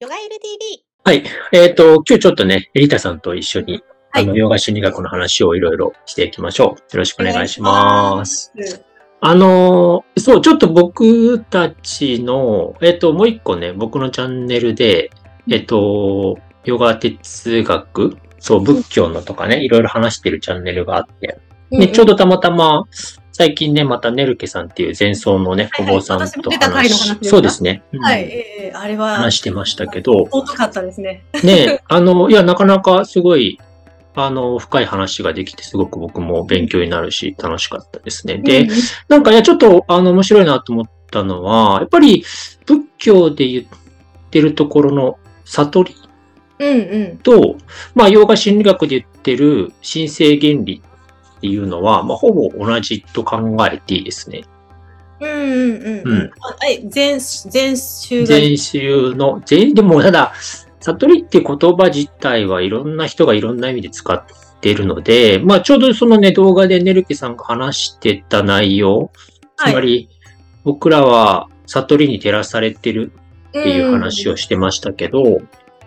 [0.00, 0.84] ヨガエル TV。
[1.02, 1.24] はい。
[1.50, 6.68] えっ、と、今日ちょっとね、エリタさんと一緒に、はいあの、ヨガ心理学の話をいろいろしていきましょう。
[6.68, 8.52] よろしくお願いします。
[9.20, 15.10] あのーそう、ちょっと僕たちの、えっ、と、もう一個ね、僕のチャンネルで、
[15.50, 21.40] えっ、と、ヨガ哲学、そう、仏教のとかね、いろいろ話してるチャンネルがあって、
[21.72, 22.84] で、ちょうどたまたま、
[23.38, 27.84] 最近ね、またネルケさんっていう前奏のね、お坊さんと話そうですね。
[27.92, 31.22] うんはい、えー、あれは、話してましたけど、尊かったですね。
[31.44, 33.60] ね、あの、いや、なかなかすごい、
[34.16, 38.38] あの、深い話ができて、すごく僕も勉強になるし、楽しかったですね。
[38.38, 38.68] で、うん
[39.06, 42.24] なんか、いや、ちょっと、あの、面白いなと思ったのは、やっぱり、
[42.66, 43.64] 仏教で言っ
[44.32, 45.96] てるところの悟り
[46.58, 47.18] うんうん。
[47.18, 47.56] と、
[47.94, 50.82] まあ、洋画心理学で言ってる神聖原理
[51.38, 54.42] っていうのは、まあ、ほぼ同じと考えていいですね。
[55.20, 56.08] うんうんうん。
[56.08, 58.26] うんあえ、全、全集が？
[58.26, 60.32] 全集の、全、でもただ、
[60.80, 64.24] 悟りって言葉自体はいろんな人がいろんな意味で使っ
[64.60, 69.10] てるので、まあちょうどそのね、動画でネルケさんが話してた内容、
[69.56, 70.08] つまり、
[70.64, 73.12] 僕らは悟りに照らされてる
[73.48, 75.40] っていう話をしてましたけど、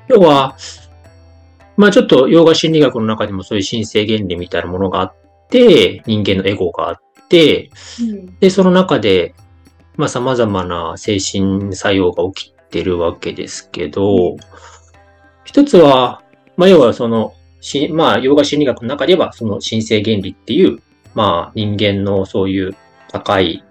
[0.08, 0.58] 要は、
[1.78, 5.16] まあちょっと洋画心理学の中でもそういう神聖原理みたいなものがあっ
[5.52, 8.39] て、人間のエゴがあって、うん。
[8.39, 9.35] で、その中で、
[9.97, 14.38] まあ様々な精神作用が起きてるわけですけど、
[15.44, 16.23] 一つは、
[16.57, 20.79] まあ要はその、しまあ洋画心理学の中ではその神聖原理っていう、
[21.13, 22.75] まあ人間のそういう
[23.11, 23.63] 高い、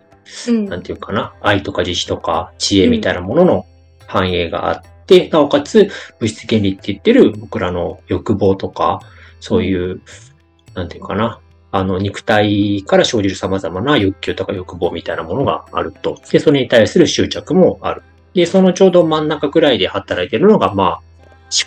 [0.48, 0.66] うん。
[0.66, 3.66] なんていうかな、愛とか慈悲とか知恵みたいなものの
[4.06, 9.00] 繁栄があって、なおかつ物質原理って言ってる僕らの欲望とか、
[9.40, 10.02] そういう、
[10.74, 11.40] なんていうかな、
[11.72, 16.20] あの、肉体から生じる様々な欲求とか欲望みたいなものがあると。
[16.30, 18.02] で、それに対する執着もある。
[18.34, 21.00] で、そのちょうど真ん中くらいで働いてるのが、まあ、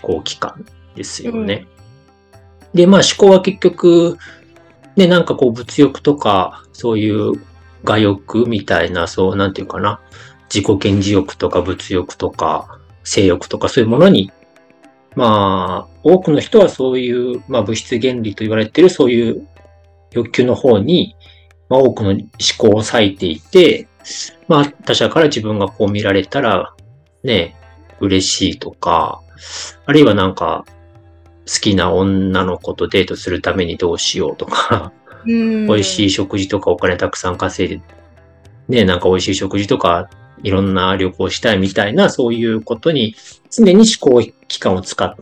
[0.02, 0.66] 思考機関
[0.96, 1.68] ですよね。
[2.74, 4.18] で、まあ、思考は結局、
[4.96, 7.34] ね、なんかこう、物欲とか、そういう
[7.84, 10.02] 我欲みたいな、そう、なんていうかな、
[10.54, 14.32] 自己顕示欲とか物欲とか、性欲とかそういうものに、
[15.16, 19.48] まあ、多くの人はそういう、まあ、物質原理と言われているそういう
[20.14, 21.16] 欲求の方に、
[21.70, 22.20] まあ、多くの思
[22.58, 23.88] 考を割いていて、
[24.48, 26.74] まあ、他者から自分がこう見られたら、
[27.24, 27.56] ね、
[28.00, 29.22] 嬉しいとか、
[29.86, 30.66] あるいはなんか、
[31.46, 34.94] 好きな女の子とデートするためにどうしようとか、
[35.26, 35.68] うん。
[35.68, 37.84] 美味しい食事とかお金たくさん稼いで、
[38.70, 40.10] ね、なんか美味しい食事とか、
[40.42, 43.16] いろんな旅行したいみたいな、そういうことに
[43.50, 45.16] 常に思考期間を使っ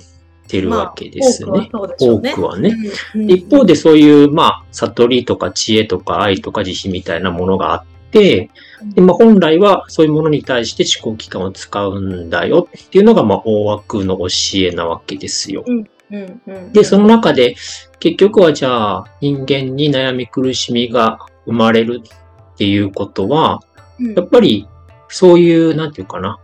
[0.51, 1.69] てるわけですね。
[1.71, 2.33] 多くはそうでしょうね。
[2.33, 2.77] 多くはね。
[3.15, 3.31] うん。
[3.31, 8.49] 一方でそういう、まあ、悟りとか知恵とか愛とか慈悲みたいなものがあって、
[8.93, 15.63] でまあ、本来はそういうものに対して思考期間を使うんだよっていうのが、まあ、大枠の教えなわけですよ。
[15.65, 16.73] うんうん。
[16.73, 17.55] で、その中で、
[17.99, 23.61] 結局はじゃあ、人間に悩み苦しみが生まれるっていうことは、
[23.99, 24.67] うん、やっぱり、
[25.07, 26.39] そういう、なんていうかな、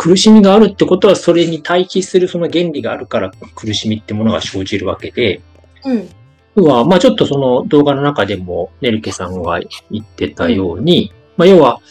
[0.00, 5.42] 苦しみがあるってことは、それに対比するその原理があるから、苦しみってものが生じるわけで、
[5.84, 6.08] うん。
[6.56, 11.82] 要は、まあちょっとその動画の中でも、ネルケさんが言ってたように、まあ要は、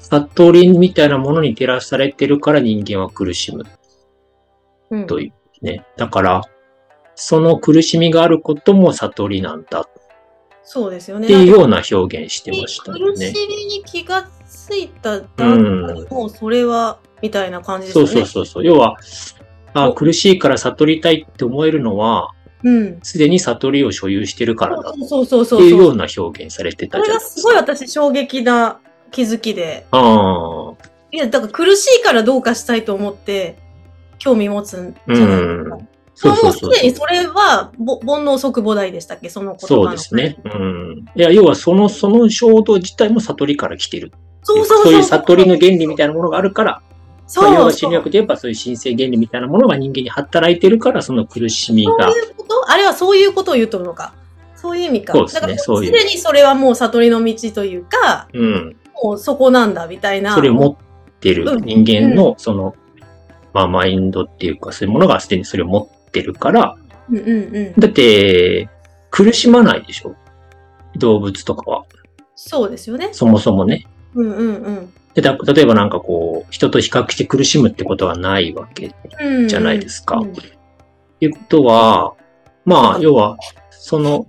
[0.00, 3.64] 悟りみたいなものに照らされてるから人間は苦しむ
[4.90, 5.06] うん。
[5.06, 5.32] とい
[5.62, 5.84] うね。
[5.96, 6.42] だから、
[7.14, 9.88] その苦しみがあることも悟りなんだ
[10.64, 11.26] そうですよね。
[11.26, 13.30] っていうような表現してましたよね。
[13.32, 18.14] 苦しみに気がついた段階もうそれは、みたいな感じですそうよね。
[18.14, 18.64] そうそうそう。
[18.64, 18.96] 要は、
[19.74, 22.30] あお苦しいから悟りたいって思えるのは、
[22.64, 22.98] うん。
[23.02, 25.60] すでに悟りを所有してるからだっそうそうそうそう。
[25.60, 27.60] ていうような表現されてたこれがじゃないですすごいか。
[27.60, 28.80] 私衝撃な
[29.12, 29.86] 気づきで。
[29.92, 30.88] ああ。
[31.12, 33.58] いや、だから苦しいからどうかしたいと思って、
[34.18, 35.78] 興味持つんじゃないですか。
[36.14, 39.28] そうもそううそうすでにそれは、ぼ煩悩即菩提でしたっけ？
[39.28, 39.82] その言葉の。
[39.84, 40.36] そうですね。
[40.44, 41.04] うん。
[41.14, 44.10] いや、要はその、その衝動自体も悟りから来てる。
[44.54, 44.92] そうそうそう。
[44.94, 46.82] いう悟りの原理みたいなものがあるから、
[47.26, 52.08] そうまあ、要はそう心理学で言えばそういう神聖原理みたいなものが人間に働いてるから、その苦しみが。
[52.08, 54.14] そういうことあれはそういうことを言うとるのか。
[54.56, 55.12] そういう意味か。
[55.12, 58.76] そうですねすでにそれはもう悟りの道というか、うん。
[59.02, 60.34] もうそこなんだ、みたいな。
[60.34, 60.76] それを持っ
[61.20, 62.74] てるうん人間の、その、
[63.52, 66.76] まあ、マインドっていうか、そういうものがすでにそれを持ってるから、
[67.10, 67.80] うんうんうん。
[67.80, 68.68] だって、
[69.10, 70.14] 苦しまないでしょ？
[70.96, 71.84] 動物とかは。
[72.34, 73.10] そうですよね。
[73.12, 73.86] そもそもね。
[74.14, 79.48] うんうんうんでだ例えばなんかこう、人と比較して苦しむってことはないわけうん。
[79.48, 80.16] じゃないですか。
[80.16, 80.32] うん
[81.20, 82.14] いうことは、
[82.64, 83.36] まあ、要は、
[83.70, 84.28] その、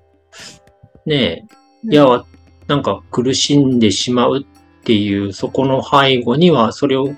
[1.06, 1.46] ね
[1.86, 2.26] え、いや、
[2.68, 7.14] なんか苦しんでしまうっていう、そこの背後には、それを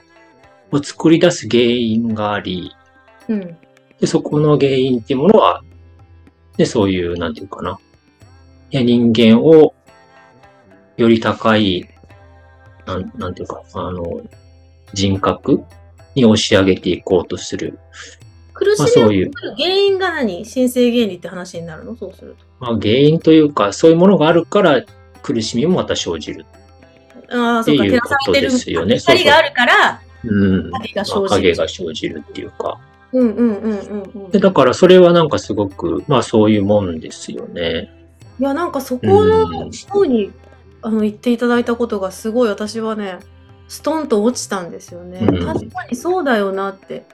[0.72, 2.72] を作り出す原因があり、
[3.28, 3.58] うん。
[4.00, 5.64] で、そこの原因っていうものは、
[6.58, 7.80] で、そういう、なんていうかな。
[8.72, 9.74] いや、人間を、
[10.98, 11.88] より高い、
[12.86, 14.22] なん、なんていうか、あの、
[14.94, 15.64] 人格
[16.16, 17.80] に押し上げていこうとする。
[18.54, 20.46] 苦しまあそういうみを作る原因が何？
[20.46, 21.96] 新生原理って話になるの？
[21.96, 22.46] そうすると。
[22.60, 24.84] まあ、原因というか、そういうものがあるから、
[25.24, 26.46] 苦しみもまた生じる。
[27.32, 30.72] ああ、そうか、っていう照らされてることですよねそうそう光があるから、うん。
[30.72, 32.80] 影が生じるまあ影が生じるっていうか。
[33.14, 34.32] うんうんうんうんうん。
[34.32, 37.90] で、だからそれはなんかすごく、まあそういうもんですよね。
[38.40, 40.32] いや、なんかそこうんの人に、
[40.82, 43.20] あの言っていただいたことがすごい私はね、
[43.68, 45.20] ストンと落ちたんですよね。
[45.22, 47.06] うん確かにそうだよなって。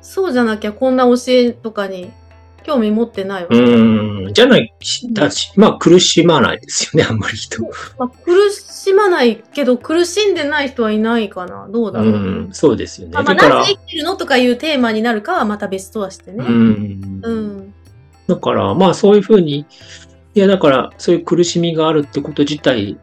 [0.00, 2.12] そうじゃなきゃこんな教えとかに
[2.62, 3.56] 興味持ってないわけ。
[3.56, 4.32] うん。
[4.32, 4.72] じゃない、
[5.12, 7.62] だし、まあ苦しまないですよね、あんまり人。
[7.98, 11.68] まあ、苦しまないけど苦しんでない人はいないかな。
[11.70, 12.14] どうだうろう。
[12.14, 13.14] ん、そうですよね。
[13.14, 16.44] まあ、まあだからなぜ、生きてるのとかいうテーマになるかはまた別とはしてね。
[16.44, 17.20] うん。
[17.22, 17.74] うん。
[18.26, 19.66] だから、まあそういうふうに、
[20.36, 22.98] いや、だから、そういう苦しみがあるってこと自体、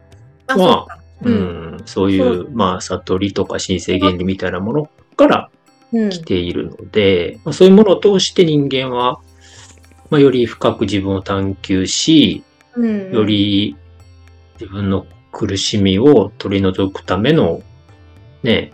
[0.46, 1.34] あ、まあそうん
[1.78, 5.50] ん、そういう、まあ、悟りとか神聖原理みたいなものから
[5.92, 6.10] うん。
[6.10, 9.20] 来ているので、まあ、そういうものを通して人間は、
[10.10, 12.44] まあ、より深く自分を探求し、
[12.76, 13.12] うん。
[13.12, 13.76] より
[14.60, 17.62] 自分の苦しみを取り除くための、
[18.42, 18.72] ね、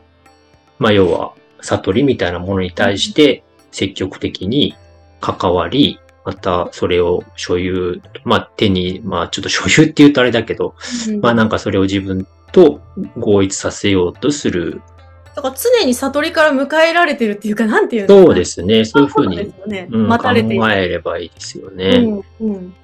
[0.78, 4.74] まあ、要は、悟りみたいなものに対して積極的に
[5.20, 10.74] 関わり、またそれを所有、まあ、手に、まあ、ちょっと所有って言うとあれだけど、
[11.08, 12.80] うん、まあ、なんかそれを自分と
[13.16, 14.82] 合一させようとする。
[15.34, 18.24] だから常に悟りから迎えられてるっていうか、なんていうの。
[18.24, 18.84] そうですすね。
[18.84, 19.88] そういうふうにす、よね。
[19.90, 20.58] うん、待たれて。
[20.58, 22.24] 考えればいいですよね。
[22.40, 22.74] うんうん、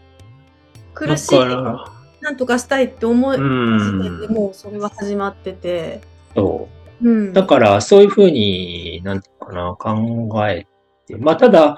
[0.95, 6.01] 苦だしい、なんとかしたいって思いうん始めて、もうそれは始まってて。
[6.35, 6.69] そ
[7.03, 7.09] う。
[7.09, 7.33] うん。
[7.33, 10.67] だから、そういうふうに、なんていうかな、考え
[11.07, 11.77] て、まあ、ただ、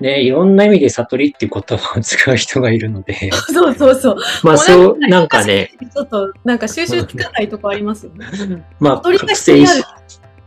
[0.00, 4.16] ね、いろんな意味で悟りっていう言葉を使う人がいるので、 そうそうそう。
[4.42, 8.26] まあ、そう、なんかね、ちょっと、なんか収集つかないとこありますよね。
[8.78, 9.84] まあ、覚醒し、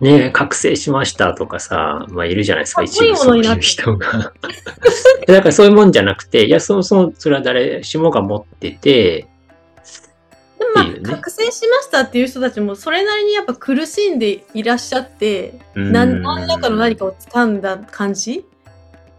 [0.01, 4.33] ね、覚醒しましたとかさ、まあ、いるじゃないですか、一部そういう人が。
[5.27, 9.27] だからそういうもんじゃなくて、いや、そもそも、それは誰しもが持ってて、
[10.73, 15.91] まあ、覚醒しましたっていう人たちも、それなりにやっぱ苦しんでいらっしゃって、うん。
[15.91, 18.44] なん何らかの何かを掴んだ感じ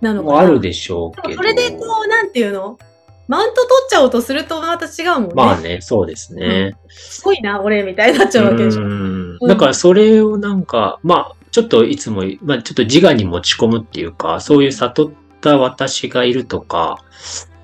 [0.05, 0.33] なのかな。
[0.35, 1.35] もあるでしょうけど。
[1.35, 2.79] それでこう、なんていうの？
[3.27, 5.35] マウント取っちゃおうとするとまた違うもんね。
[5.35, 6.77] まあね、そうですね。
[6.89, 8.83] すごいな、俺、みたいになっちゃうわけでしょ。
[8.83, 15.11] うんだからそれをなんか、まあ、ちょっといつも、まあちょっと自我に持ち込むっていうか、そういう悟っ
[15.41, 17.03] た私がいるとか、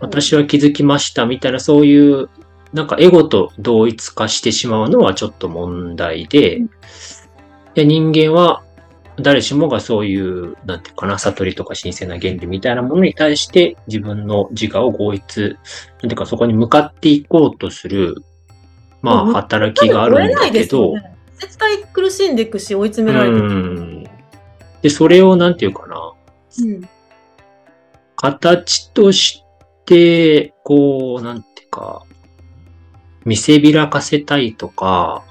[0.01, 2.31] 私は気づきましたみたいな、そういう、
[2.73, 6.71] なんかエゴと同一化してしまうのはちょっと問題で、うん
[7.73, 8.65] で人間は
[9.21, 15.57] 誰しもがそういう、なんていうかな、悟りとか神聖な原理みたいなものに対して自分の自我を合一、なん
[16.01, 18.17] ていうかそこに向かっていこうとする、
[19.03, 23.81] まあうん働きがあるんだけど、ね絶対苦しんでいくし、追い詰められてうる。
[23.81, 24.05] ん。
[24.83, 26.13] で、それをなんていうかな、
[26.59, 26.89] うん
[28.17, 29.43] 形とし
[29.87, 32.03] て、こう、なんていうか、
[33.25, 35.25] 見せびらかせたいとか、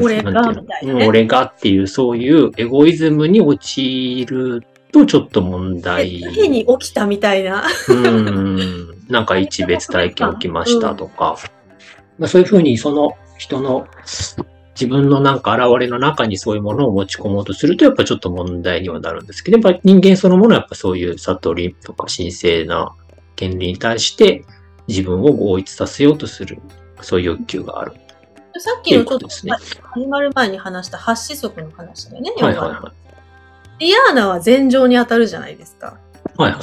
[0.00, 6.18] 俺がみたいなねうん俺がっていう、そういうエゴイズムに陥るとちょっと問題。
[6.18, 7.64] 変に起きたみたいな。
[7.88, 9.06] うん。
[9.08, 11.36] なんか一別体験起きましたとか。
[12.18, 13.88] まあ、そういうふうにその人の
[14.74, 22.94] 自分のなんか現れの中にそういうものを持ち込もうとするとやっぱちょっと問題にはなるんですけど、やっぱ人間そのものはやっぱそういう悟りとか神聖な
[23.36, 24.44] 権利に対して
[24.86, 26.58] 自分を合一させようとする、
[27.00, 27.92] そういう欲求がある
[28.60, 29.52] さっきのちょっとことですね。
[29.82, 32.30] 始まる前に話した八子則の話だよね。
[32.40, 32.92] はいはい要はは
[33.80, 35.98] リアーナは禅情に当たるじゃないですか。
[36.38, 36.42] い。
[36.42, 36.60] はいはい。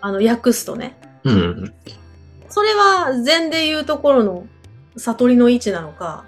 [0.00, 0.96] あの、訳すとね。
[1.24, 1.74] うん。
[2.48, 4.46] それは禅でいうところの
[4.96, 6.24] 悟りの位置なのか、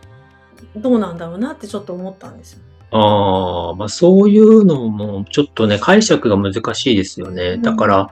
[0.77, 2.59] どうなんだろうなってちょっと思ったんですよ。
[2.91, 7.57] ああ、まあそういうのもちょっとね、解釈が難しいですよね。
[7.57, 8.11] だから、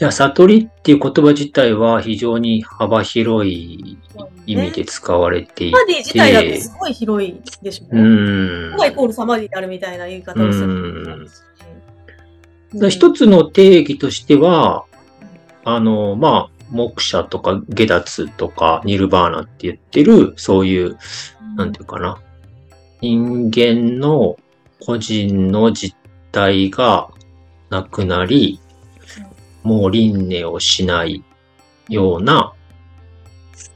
[0.00, 3.96] いや、悟りっていう言葉自体は非常に幅広い
[4.46, 7.86] 意味で使われていサマディ自体だってて、すごい広いでしょ。
[7.90, 8.76] うーん。
[8.76, 10.64] がイコールサマディであるみたいな言い方をする。
[10.64, 11.28] うんうん
[12.90, 14.84] 一つの定義としては、
[15.64, 20.98] あの、まあ、目者とか下脱とかニルバーナって言ってる、そういう、
[21.56, 22.20] なんていうかな。
[23.00, 24.36] 人間の
[24.84, 25.96] 個人の実
[26.32, 27.10] 体が
[27.70, 28.60] なくなり、
[29.64, 31.24] もう輪廻をしない
[31.88, 32.52] ような、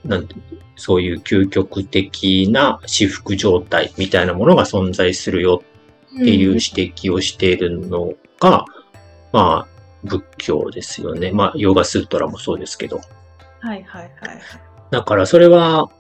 [0.05, 0.37] なんて
[0.77, 5.63] そういう究極的な至福状態みたいなものが存在するよ
[6.15, 8.65] っていう指摘をしているのが、
[9.33, 11.33] まあ、仏教ですよね。
[11.33, 13.01] まあ、ヨガスートラもそうですけど。
[13.61, 14.11] はいはいはい。
[14.91, 15.91] だからそれは、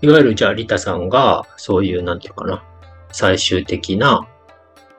[0.00, 2.62] いわゆるじゃあリタさんが、そういう、なんていうかな、
[3.10, 4.28] 最終的な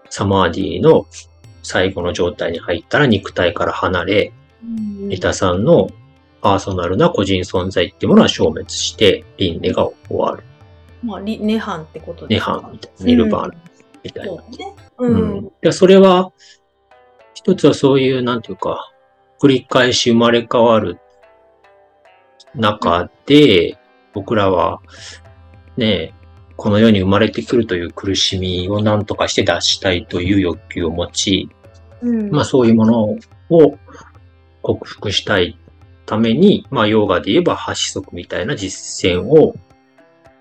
[0.10, 1.06] サマーディの
[1.64, 5.90] 最後の状態に入ったら肉体から離れ、リタさんの
[6.42, 10.44] パーソナルな個人存在っていうものは消滅して、輪廻が終わる。
[11.04, 12.52] まあ、ネハンってことですか？
[12.54, 13.06] ネハンみたいな。
[13.06, 13.54] ニルバーナ
[14.04, 14.44] みたいな。
[15.00, 15.14] うん。
[15.14, 16.32] うん、でそれは、
[17.34, 18.92] 一つはそういう、なんていうか、
[19.42, 21.00] 繰り返し生まれ変わる
[22.54, 23.78] 中で、
[24.14, 24.82] 僕らは、
[25.78, 26.14] ね、
[26.58, 31.50] この世に生まれてくるという苦しみを何とかして出したいという欲求を持ち、
[32.02, 33.16] うん、まあそういうもの
[33.50, 33.78] を
[34.62, 35.58] 克服したい
[36.06, 39.56] ために、まあヨガで言えば八子足みたいな実践を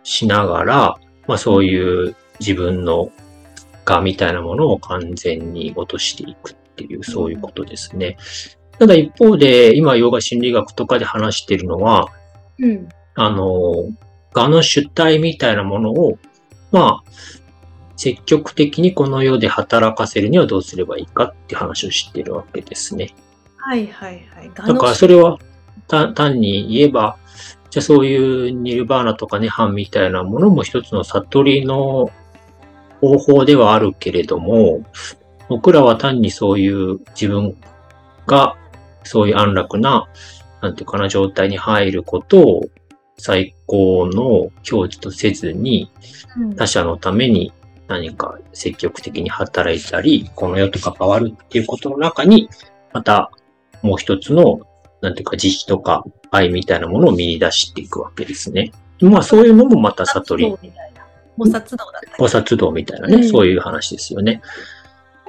[0.02, 0.96] しながら、
[1.26, 3.10] まあそういう自分の
[3.84, 8.16] 我みたいなものを完全に落としていくっていう、そういうことですね。
[8.78, 12.06] ただ一方で、今ヨガ心理学とかで話しているのは、
[12.58, 13.90] うん、あの、
[14.34, 16.18] 我の主体みたいなものを、
[16.70, 17.10] まあ、
[17.96, 23.12] 積極的にこの世で働かせるにはどうすればいいかって話をしているわけですね。
[23.68, 24.50] はいはいはい。
[24.54, 25.38] だからそれは
[25.88, 27.18] 単に言えば、
[27.68, 32.10] じゃあそういうニルバーナとかネハンみたいなものも一つの悟りの
[33.02, 34.86] 方法ではあるけれども、
[35.50, 37.58] 僕らは単にそういう自分
[38.26, 38.56] が
[39.04, 40.08] そういう安楽な、
[40.62, 42.64] なんていうかな、状態に入ることを
[43.18, 45.90] 最高の境地とせずに、
[46.56, 47.52] 他者のために
[47.86, 52.48] 何か積極的に働いたり、この世と関わるっていうことの中に、
[52.94, 53.30] また
[53.82, 54.60] もう一つの、
[55.00, 58.72] なんていうか慈悲とか愛みたいなものを見出していくわけですね。
[59.00, 60.46] まあそういうのもまた悟り。
[61.38, 61.66] 菩薩道だっ
[62.16, 64.42] た菩薩道みたいなね、うん、そういう話ですよね。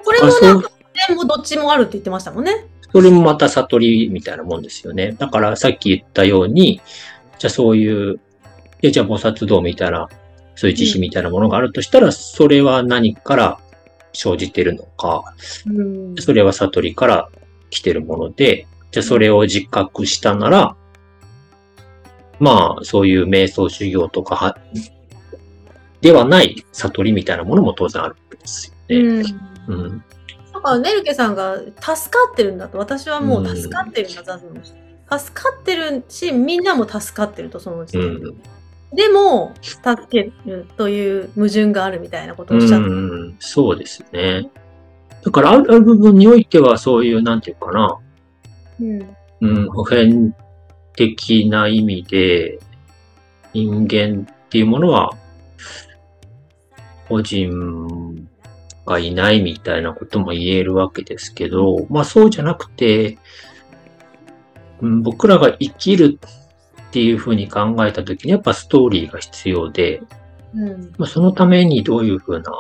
[0.03, 0.72] これもなんか、
[1.15, 2.65] もどっちもあるって言ってましたもんね。
[2.91, 5.15] それもまた悟りみたいなもんですよね。
[5.20, 6.82] だからさっき言ったように、
[7.38, 8.20] じゃあそういう、
[8.82, 10.10] じゃあ菩薩道みたいな、
[10.56, 13.60] そういう慈悲みたいなものがあるとしたら、それは何から
[14.13, 15.24] 生じてるのか、
[15.68, 17.29] うん、それは悟りから
[17.69, 20.75] 来てるもので、じゃあそれを自覚したなら、
[22.39, 24.57] まあ、そういう瞑想修行とか
[26.01, 29.33] ではない悟りみたいなものも当然あるわけですよね。
[29.67, 29.81] うん。
[29.81, 30.03] うん。
[30.53, 34.61] だから、ネルケさんが助かってるんだと、私はもう助かってるんだ、ザズの
[35.19, 38.41] 助かってるし、みんなも助かってると、そのうち、うん、
[38.93, 39.77] でも、助
[40.09, 44.49] けるという矛盾があるみたいなことをおっしゃって、うん、そうですね。
[45.23, 47.97] だから、ある部分においては、そういう、なんていうかな、
[48.79, 50.35] うん、うん、普遍
[50.95, 52.59] 的な意味で、
[53.53, 55.11] 人間っていうものは、
[57.07, 58.27] 個人
[58.85, 63.17] がいないみたいなことも言えるわけですけど、まあそうじゃなくて、
[64.81, 66.19] 僕らが生きる
[66.89, 70.01] っていうふうに考えたときにやっぱストーリーが必要で、
[70.53, 72.51] うん、まあ、そのためにどういうふうな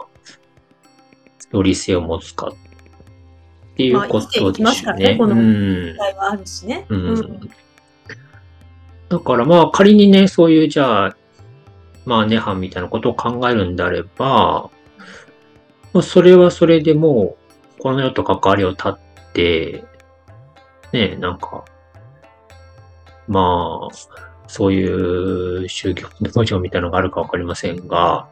[1.49, 4.93] ストーリー性を持つかっていうことですね。
[4.93, 6.85] ねこの問題はあるしね。
[6.89, 7.49] うん、うん、
[9.09, 11.17] だからまあ仮にね、そういうじゃあ、
[12.05, 14.69] まあネハンみたいなことを考えるんであれば、
[16.03, 17.35] それはそれでも
[17.77, 18.99] う、この世と関わりを断っ
[19.33, 19.83] て、
[20.93, 21.65] ね、なんか、
[23.27, 23.95] まあ、
[24.47, 28.27] そういう宗教道場みたいなのがあるかわかりませんが、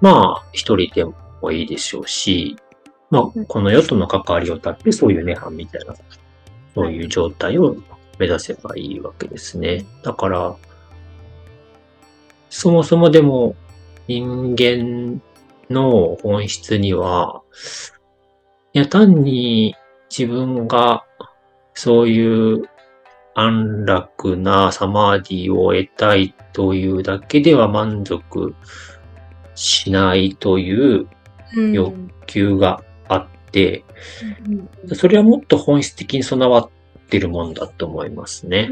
[0.00, 1.04] まあ、一人で
[1.40, 2.56] もいいでしょうし、
[3.10, 5.94] まあ、この世との関わりを断って、そういう涅槃みたいな、
[6.74, 7.76] そういう状態を
[8.18, 9.84] 目指せばいいわけですね。
[10.02, 10.56] だから、
[12.50, 13.54] そもそもでも
[14.06, 15.22] 人間
[15.70, 17.42] の本質には、
[18.72, 19.74] いや、単に
[20.10, 21.04] 自分が
[21.74, 22.68] そういう
[23.34, 28.54] 安楽なサマーディを得たいというだけでは満足
[29.54, 31.08] しないという
[31.54, 31.94] 欲
[32.26, 33.84] 求があって、
[34.86, 36.70] うん、それはもっと本質的に備わっ
[37.08, 38.70] てるもんだと思いますね。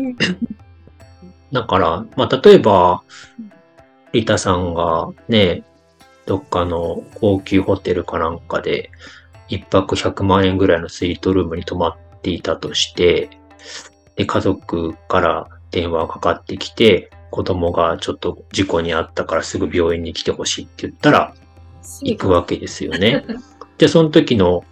[1.53, 3.03] だから、まあ、例えば、
[4.13, 5.63] リタさんがね、
[6.27, 8.91] どっかの高級ホテルかなんかで、
[9.49, 13.31] 一泊100万円ぐらいのスイートルームに泊まっていたとして、
[14.17, 21.35] で、家族から電話がかかってきて、子供がちょっと事故にあったからすぐ病院に来てほしいって言ったら、
[22.03, 23.25] 行くわけですよね。
[23.79, 24.65] で、その時の、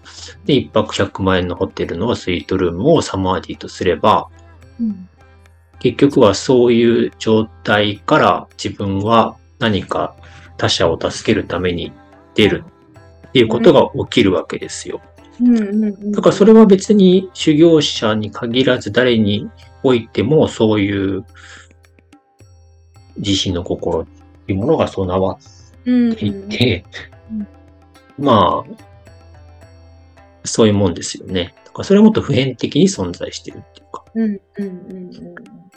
[0.46, 4.28] で、一泊100万円のホテルのスイートルームをサマーディとすれば、
[4.80, 5.08] うん、
[5.78, 10.16] 結局はそういう状態から自分は何か
[10.56, 11.92] 他者を助けるために
[12.34, 12.64] 出る
[13.28, 15.00] っていうことが起きるわけですよ。
[16.12, 19.50] だからそれは別に修行者に限らず誰に
[19.82, 21.24] おいてもそういう
[23.16, 24.06] 自身の心っ
[24.46, 25.53] ていうものが備わうんって
[25.86, 26.84] いて
[27.30, 27.46] うん、
[28.18, 28.84] まあ、
[30.44, 31.54] そういうもんですよね。
[31.64, 34.04] だからそれはもっと普遍的に存在してるっていうか。
[34.14, 35.34] うんうんうんうん。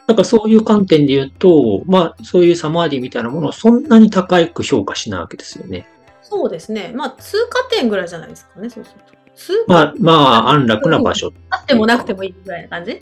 [0.08, 5.88] だからそういう観点で言うと、まあそういうサマーディみたいなものをそんなに高く評価しないわけですよね。
[6.22, 6.92] そうですね。
[6.94, 9.18] まあ、通過点ぐらいじゃないですかね、そうすると。
[9.34, 11.32] 通過まあまあ安楽な場所。
[11.50, 13.02] あってもなくてもいいぐらいな感じ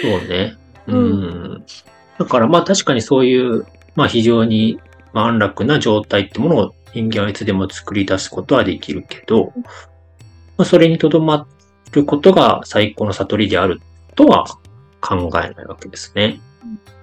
[0.00, 0.56] そうね。
[0.86, 1.64] ううんん。
[2.18, 4.80] だからまあ確かにそういう、まあ非常に
[5.12, 9.52] まあ安楽な状態ってものを人間はいつでも作り出すことはできるけど、
[10.56, 11.46] まあそれにとどま
[11.92, 13.80] ることが最高の悟りである
[14.14, 14.46] とは
[15.00, 16.40] 考えないわけですね。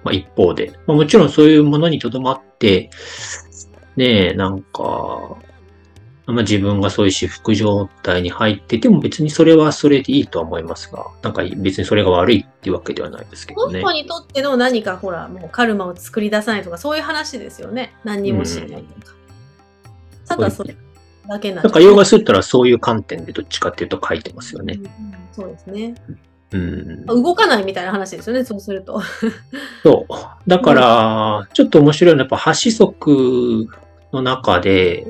[0.04, 2.90] まあ一方で、まあもちろんそういうものにとどまって、
[3.96, 5.36] ねえ、なんか、
[6.32, 14.02] まあ自分がそういう私服状態に入ってても別にそれはそれでいいとは思いますが、なんか別にそれが悪いっていうわけではないですけどねこの人。
[14.02, 17.94] にとっての何かほら、もうカルマを作り出さないとか、そういう話ですよね。
[18.04, 19.14] 何にもしないとか。
[20.26, 20.76] ただそれ
[21.28, 24.74] だけなんなんかヨガスータラはそういう観点でどっちかっていうと書いてますよね。
[24.74, 25.94] うんうんそうですね。
[26.52, 27.06] うん。
[27.06, 29.00] 動かないみたいな話ですよね、そうすると。
[29.82, 30.12] そう。
[30.48, 33.68] だから、ちょっと面白いのは、やっぱ、八子則
[34.12, 35.06] の中で、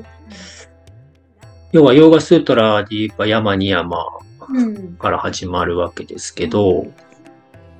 [1.71, 4.05] 要は、ヨーガスートラで言えば山に山
[4.49, 4.93] うん。
[4.97, 6.87] から始まるわけですけど、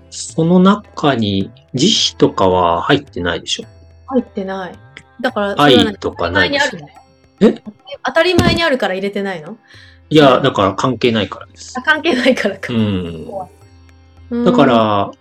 [0.09, 3.65] その中に慈悲とかは入ってないでしょ？
[4.07, 4.75] 入ってない。
[5.19, 6.87] だから、愛とかないですよ。
[7.41, 7.61] え？
[8.05, 9.57] 当たり前にあるから入れてないの？
[10.09, 11.81] いや、だから関係ないからですあ。
[11.81, 12.77] 関係ないからかう。
[12.77, 13.27] ん。
[14.29, 15.11] うんだか、ら、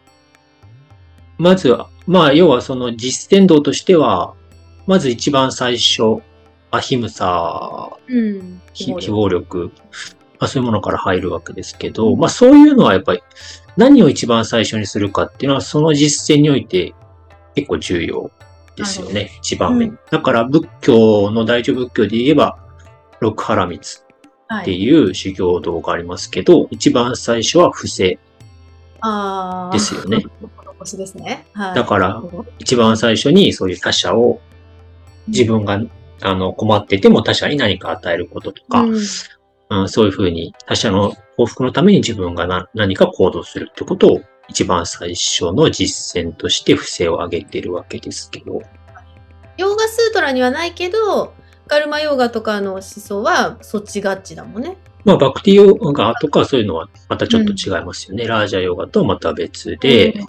[1.39, 4.35] まずは、まあ、要はその実践道としては、
[4.87, 6.21] まず一番最初、
[6.71, 8.62] アヒムサうん。
[8.73, 9.73] 非非暴力、
[10.39, 13.23] まあ、そういうものから入るわけですけど、まあそういうのはやっぱり
[13.77, 16.95] 何を一番最初にするかっていうのはその実践において
[17.54, 18.30] 結構重要
[18.76, 19.99] ですよなね、一番目にう。
[20.11, 22.59] だから仏教の大乗仏教で言えば、
[23.21, 24.11] 六原光って
[24.49, 24.83] はい。
[24.83, 28.19] いう修行道がありますけど、一番最初は不正。
[29.73, 30.25] ですよね。
[30.97, 31.47] ですね。
[31.52, 31.75] はい。
[31.75, 32.23] だから
[32.59, 34.41] 一番最初にそういう他者を
[35.28, 35.80] 自分が
[36.23, 38.99] あの困ってても他者に何か与えることとか、うん
[39.71, 48.61] うん、そういうふうに他者の幸福のために自分がな何か行動するってことを一番最初の実践として不正を挙げているわけですけど、
[49.56, 51.35] ヨーガスートラにはないけど、
[51.69, 54.76] カルマヨーガとかの思想はそっちガッチだもんね。
[55.04, 58.26] まあ、バクティヨガとかそういうのはまたちょっと違いますよね。
[58.26, 60.26] ラージャヨガとはまた別で、うん。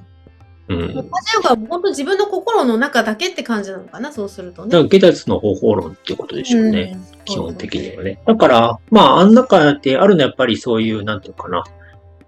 [0.78, 4.72] ラージャヨガは本当自分の心の中だけって感じなのかな、そうするとね。
[4.72, 6.94] だから、下脱の方法論ってことでしょうね。
[6.96, 8.20] うん基本的にはね。
[8.26, 11.64] だから、まあ、あん中であるのはやっぱりそういう、なんていうかな、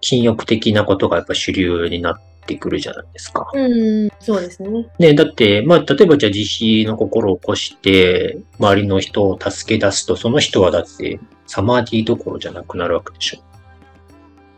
[0.02, 3.50] 禁欲的なことがやっぱ主流になってくるじゃないですか。
[3.54, 4.88] うん、そうですね。
[5.00, 13.40] ね、だって、まあ、例えばじゃあ慈悲の心を起こして、周りの人を助け出すと、その人はだって、サマーディどころじゃなくなるわけでしょ。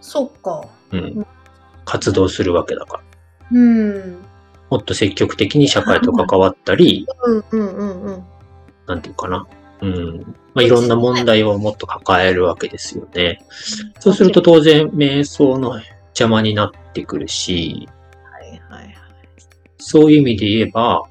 [0.01, 0.65] そっか。
[0.91, 1.25] うん。
[1.85, 3.03] 活動するわけだから。
[3.51, 4.17] うん。
[4.69, 8.23] もっと積極的に社会と関わったり、うんうんうんうん。
[8.87, 9.47] なんていうかな。
[9.81, 10.35] うん。
[10.53, 13.39] まあ、いろんな問題をもっと抱えるわけですよね。
[13.99, 15.79] そうすると当然、瞑想の
[16.09, 17.87] 邪魔になってくるし、
[18.23, 18.95] はいはいはい。
[19.77, 21.03] そういう意味で言えば、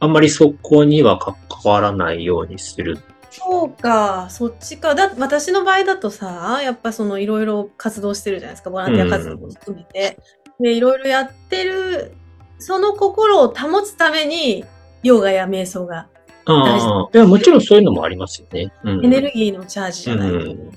[0.00, 2.98] あんまりそこには関わらないようにする。
[3.30, 4.94] そうか、そっちか。
[4.94, 10.18] だ私の場合だとさ、やっぱそのいろいろ活動してるじゃないですか、ボランティア活動も含めて。
[10.60, 12.12] で、いろいろやってる、
[12.58, 14.64] その心を保つために、
[15.02, 16.08] ヨガや瞑想が
[16.44, 18.72] 大ああ、いや、もちろんそういうのもありますよね。
[18.82, 19.04] うん。
[19.04, 20.30] エネルギーのチャージじゃない。
[20.30, 20.70] うん。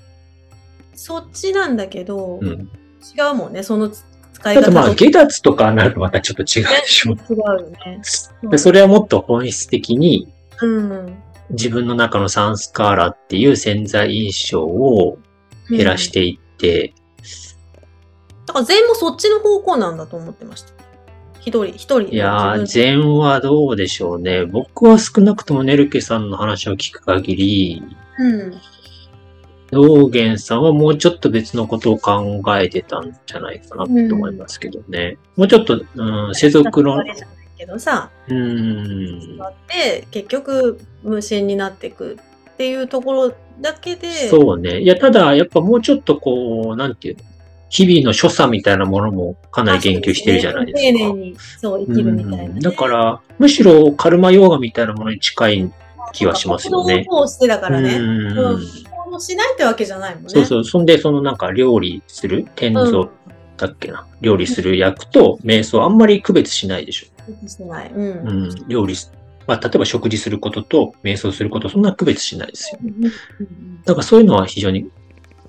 [0.93, 2.49] そっちなんだけど、うん。
[2.49, 7.13] 違うもんね、その使い方ただまあ、と下脱とかなるとまたちょっと違うでしょ。
[7.13, 8.01] 違うよね。
[8.43, 11.15] でそれはもっと本質的にうん。
[11.51, 15.17] 自分の中のサンスカーラっていう潜在印象を
[15.69, 16.93] 減らしていって、
[18.51, 20.73] だから禅もそっちの方向なんだと思ってました。
[21.39, 24.45] 一人、一人でいや禅はどうでしょうね。
[24.45, 27.83] 僕は少なくともネルケさんの話を聞く限り、
[28.17, 28.61] 分うん。
[29.71, 35.17] 道元さんはもうちょっと別のことを考えてたんじゃないかなと思いますけどね。
[35.37, 42.19] もうちょっと、うん、世俗のあ、れじゃないけどさ、うん、あって、結局無心になっていく
[42.51, 44.81] っていうところだけで、そうね。
[44.81, 47.30] いや、ただ、やっぱもうちょっとこう、なんていうの、
[47.71, 50.79] 日々の所作みたいなものもかなり言及してるじゃないですか。
[50.81, 52.45] 丁寧にそう生きるみたいな、ね。
[52.47, 52.59] うん。
[52.59, 55.71] だから、むしろカルマヨーガみたいなものに近い
[56.11, 57.05] 気はしますよね。
[57.05, 57.95] 行動をしてだからね。
[57.95, 58.37] うん。
[58.37, 59.21] うん。
[59.21, 60.23] しないってわけじゃないもん。
[60.25, 60.29] ね。
[60.29, 60.65] そうそう。
[60.65, 60.85] そん。
[60.85, 61.37] で、そのなん。
[61.37, 62.91] か料理する、天うん。
[62.91, 63.07] 蔵
[63.55, 64.05] だっけな。
[64.19, 65.97] 料理する役と瞑想あん。
[65.97, 67.47] まり区別しないでしょ。
[67.47, 67.91] してない。
[67.93, 68.03] うん。
[68.03, 68.67] うん。
[68.67, 69.13] 料理す、
[69.47, 71.81] まあ、例えば食事することと瞑想すること、そん。
[71.81, 72.79] な区別しないですよ。
[72.83, 72.89] うん。
[72.89, 73.11] うん。
[73.39, 73.81] うん。
[73.83, 74.89] だからそういうのは非常に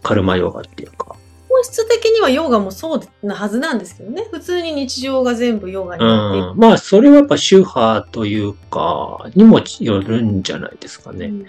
[0.04, 1.16] カルマヨガっていうか。
[1.62, 4.26] 本質的にはヨガもそうなはずなんですけどね。
[4.32, 6.48] 普通に日常が全部ヨガになっている。
[6.48, 6.58] うん。
[6.58, 11.26] まあ、それはやっぱ宗派というか、にもよるんじゃないですかね。
[11.26, 11.46] うん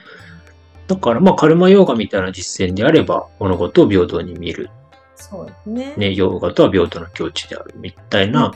[0.86, 4.70] だから、まあ、カルマヨガみたいな実践であれば、物事を平等に見る。
[5.16, 5.94] そうですね。
[5.96, 8.50] ね、ヨガとは平等の境地であるみたいな。
[8.50, 8.52] っ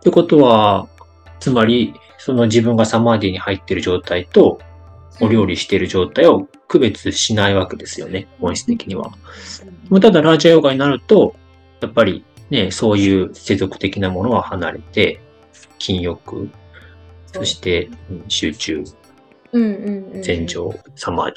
[0.00, 0.86] てことは、
[1.40, 4.60] つまり、その自分がサマーディに入っている状態と、
[5.20, 9.12] お料理している状態を区別しないわけですよね、本質的には。
[9.90, 11.34] もうただ、ラージャヨガになると、
[11.80, 15.20] やっぱりね、そういう世俗的なものは離れて、
[15.78, 16.50] 禁欲、
[17.26, 18.84] そしてうん集中、
[19.52, 21.34] うんうんうん、禅情、サマーディ。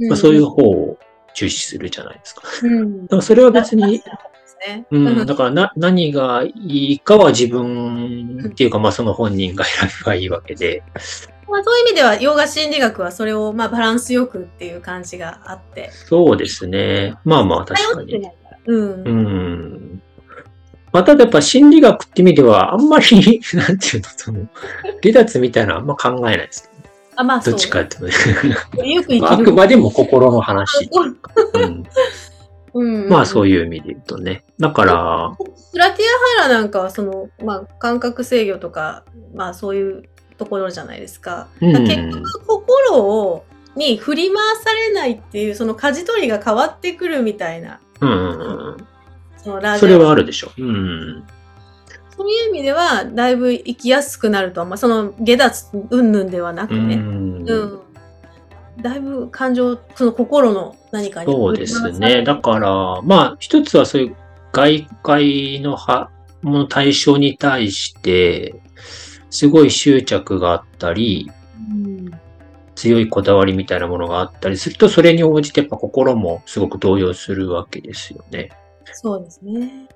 [0.00, 0.98] うん、まあ、そういう方を
[1.34, 2.42] 重視するじゃないですか。
[2.62, 4.02] うん、 だからそれは別に、
[4.66, 4.86] ね。
[4.90, 10.82] うん、 だからな、何がいいかは自分っていうか、まあその本人が選べばいいわけで。
[11.48, 15.90] まあ、そういう意味では、ヨガ心理学はそれを、まあ、バランスよくっていう感じがあって。
[15.92, 17.14] そうですね。
[17.24, 18.30] まあまあ確かに。
[18.66, 19.04] うん。
[19.04, 20.02] うん。
[20.92, 24.46] まあただやっぱ心理学って意味では、あんまり、 なんていうの、その、
[25.02, 26.70] 離脱みたいなのあんま考えないです。
[27.16, 27.52] あ、まあ、そう。
[27.52, 29.20] どっちかっていうとね。
[29.22, 29.36] あ。
[29.38, 30.88] くまでも心の話。
[31.54, 31.84] うん、
[32.74, 33.60] うん、まあそういう。
[33.60, 34.44] いう意味で言うとね。
[34.58, 35.36] だから、
[35.72, 36.06] プラティ
[36.40, 40.04] アハラなんかは、その、まあ、感覚制御とか、まあ、そういう
[40.36, 41.48] ところじゃないですか。
[41.60, 43.44] から結局、心を、
[43.76, 48.76] に振り回されないっていう、その舵取りが変わってくるみたいな、うんうんうん。
[49.38, 50.22] そのラージそれはある。
[50.22, 50.52] るでしょ。
[50.58, 51.24] うん。
[52.16, 57.80] そういう意味では、だいぶ生きやすくなるとは、まあ、その下脱云々ではなくうね、んうん。
[58.80, 62.22] だいぶ感情、その心の何かにそうですね。
[62.22, 64.16] だから、まあ、一つはそういう
[64.52, 66.10] 外界のは
[66.42, 68.54] もの対象に対して、
[69.32, 71.28] すごい執着があったり、
[71.72, 71.92] うん
[72.74, 78.50] 強いこだわりみたいなものがあったりすると、それに応じてやっぱ心もすごく動揺するわけですよね。
[78.94, 79.88] そうですね。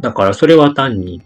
[0.00, 1.20] だからそれは単に、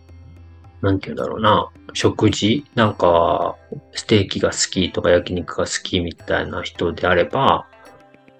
[0.80, 2.64] なんて言うんだろうな、食事？
[2.74, 3.56] なんか、
[3.92, 7.66] ステーキが好きとか焼肉が好きみたいな人であれば、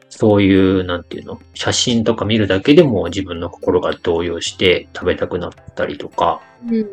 [0.09, 6.89] そういう、なんていうの、写真とか見るだけでも自分の心が動揺して食べたくなったりとか、うん。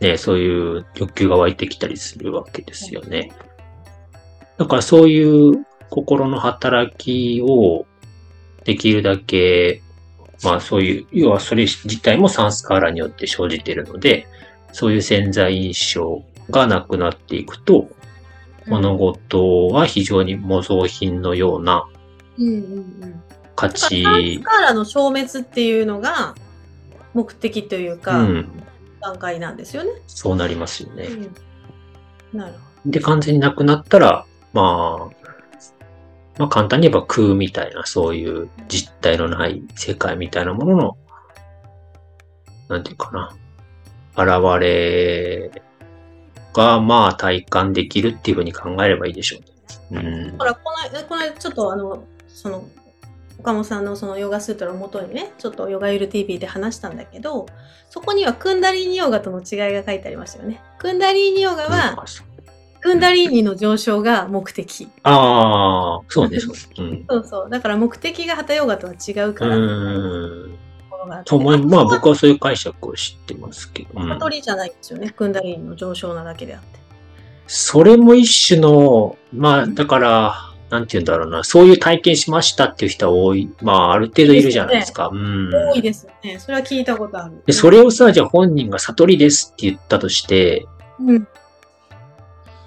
[0.00, 3.32] ね、そういう欲求が湧いてきたりするわけですよね。
[4.58, 7.86] だからそういう心の働きを
[8.64, 9.82] できるだけ、
[10.42, 14.26] まあそういう、要はそれ自体もサンスカーラによって生じているので、
[14.72, 17.88] そういう潜在印象がなくなっていくと、
[18.66, 21.86] 物事は非常に模造品のような
[22.38, 22.58] うんうんう
[23.06, 23.22] ん。
[23.54, 26.34] 価サンス値、カーラの消滅っていうのが
[27.14, 28.50] 目的といううか、ん、
[29.06, 29.90] 段階なんですよね。
[30.06, 31.04] そうなりますよね。
[32.32, 35.30] うん、なるほで、完全になくなったら、まあ、
[36.38, 40.96] まあ簡単に言えば空みたいな、そういう実体のない世界みたいなものの、
[42.68, 43.34] なんていうかな、
[44.16, 45.50] 現れ
[46.52, 49.38] が、まあ体感できるっていうふうに考えればいいでしょ
[49.90, 50.02] うね。
[50.02, 50.38] うんど。
[50.38, 50.44] ほ。
[50.44, 50.60] ら、こ
[50.92, 52.64] のこの間ちょっとあの、その、
[53.38, 57.46] 岡本さんのそのヨガスートラをもとにね、ちょっとヨガユル TV で話したんだけど、
[57.90, 60.62] そこにはクンダリーニヨガとの違いが書いてありましたよね。
[60.78, 62.04] クンダリーニヨガは、
[62.80, 64.88] クンダリーニの上昇が目的。
[65.02, 66.90] ああ、そうね、そうね。
[66.90, 67.04] うん。
[67.08, 67.50] そうそう。
[67.50, 70.58] だから目的がハタヨガとは違ううから、とーん。
[70.90, 74.00] ころがあってと思い、まあ僕はそういう解釈を知ってますけど。
[74.00, 75.10] うん悟りじゃないんですよね。
[75.10, 76.78] クンダリーニの上昇なだけであって。
[77.46, 83.48] それも一種の、まあ、だから、なんて言うんだろうな、そういう体験しましたっていう人は多い。
[83.62, 85.08] まあ、ある程度いるじゃないですか。
[85.12, 85.50] うん。
[85.52, 86.38] 多いですよね。
[86.38, 87.42] それは聞いたことある。
[87.46, 90.66] で、それをさ、じゃあ本人が悟りですって言ったとして、
[91.00, 91.28] うん。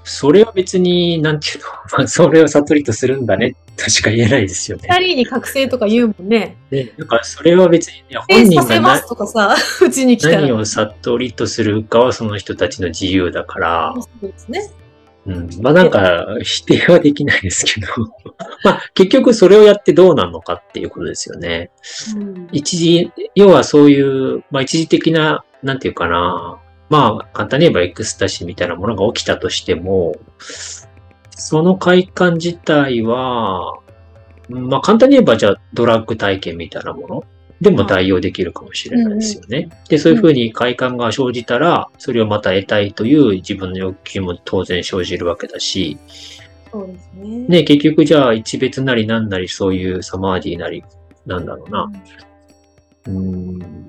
[0.03, 1.65] それは別に、なんていうの、
[1.99, 4.87] まあ、それを悟りとするんだね、としか言えないですよね。
[4.89, 6.57] 二人に覚醒とか言うもんね。
[6.71, 10.41] ね、だからそれは別に、ね、え本人がなさせますとかさ、 うちに来たら。
[10.41, 14.71] 何を悟りとするかはその人たちの自由だから、そうですね。
[15.29, 17.87] うん、まあなんか否定はできないですけど、
[18.65, 21.69] まあ結局それをやってどうなるのかっていうことですよね。
[22.15, 22.47] うん。
[22.51, 26.57] 一時、要はそういう、まあ一時的な、なんていうかな、
[26.89, 30.15] まあ簡単に言えばエクスタシーみたいなものが起きたとしても、
[31.29, 33.77] その快感自体は、
[34.49, 37.23] まあ簡単に言えばじゃあドラッグ体験みたいなもの
[37.61, 39.69] でも代用できるかもしれないですよね。
[39.89, 45.97] で、そういうふうに快感が生じたら、それをまた得たいという自分の欲求も当然生じるわけだし、
[46.71, 47.45] そうですね。
[47.47, 50.83] ね、結局じゃあ一別なりなんなりそういうサマーディなり、
[51.25, 51.91] なんだろうな。
[53.07, 53.87] うん。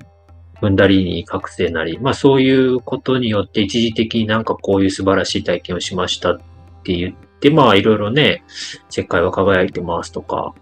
[0.61, 6.37] 踏んだりに覚醒なり、まあそういうことによって一時的になんかこういう素晴らしい体験をしましたっ
[6.83, 8.43] て言って、まあいろいろね、
[8.89, 10.53] 世界は輝いてますとか、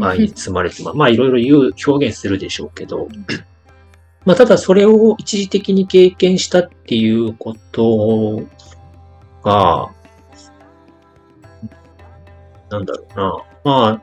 [0.00, 3.08] 愛に包まれてまあいろいろ言う、表現するでしょうけど、
[4.24, 8.42] まあただそれを一時的に経験したっていうこと
[9.42, 9.90] が、
[12.70, 13.44] なんだろうな。
[13.64, 14.02] まあ、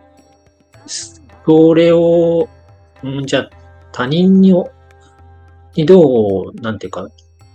[0.85, 2.47] それを、
[3.05, 3.49] んじゃあ
[3.91, 4.53] 他人に
[5.75, 7.09] にどう、なんていうか、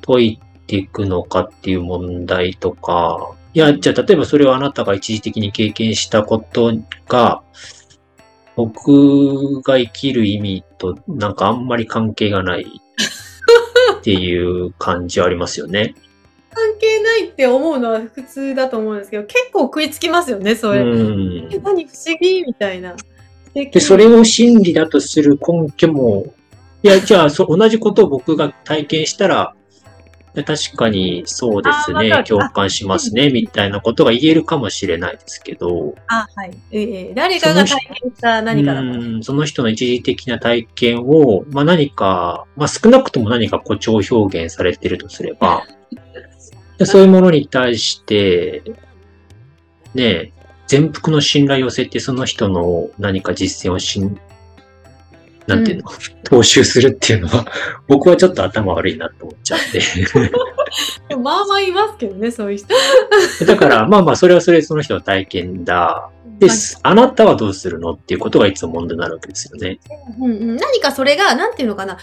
[0.07, 6.72] 解いていくのかっていう問題とか、いや、じゃあ例えばそれをあなたが一時的に経験したこと
[7.09, 7.42] が、
[8.57, 12.66] 僕が生きる意味となんかあんまり関係がない
[13.99, 15.95] っていう感じはありますよね。
[16.57, 20.81] 関係ないって思うのは普通だと思うんですけど、結構食いつきますよね、それ。
[20.81, 22.97] うんえ、何不思議みたいな。
[23.53, 26.33] で、それを真理だとする根拠も、
[26.83, 29.55] いや、じゃあ、そ同じことを僕が体験したら、
[30.44, 36.51] 確かにそうですね共感しますね、みたいなことが言えるかもしれないですけど、あ、はい。
[36.70, 38.87] ええ誰かが体験した何かだと。
[38.87, 45.66] うんその人の一時的な体験を、まあ何か、まあ少なくとも何か誇張表現されているとすれば、
[46.79, 48.62] で そういうものに対して、
[49.94, 50.33] ね、
[50.66, 54.18] 全幅の信頼を寄せてその人の何か実践をしん、
[55.46, 55.90] なんていうの、
[56.24, 57.46] 踏襲するっていうのは、
[57.87, 59.80] 僕はちょっと頭悪いなと思っちゃって。
[61.16, 62.74] まあまあいますけどね、そういう人。
[63.46, 66.11] だから、まあまあ、それはそれでその人の体験だ。
[66.38, 66.78] です。
[66.82, 69.78] あなたはどうするのっていうことがいつも問題になるわけですよね。
[70.20, 71.96] うんうん、何かそれが、なんていうのかな、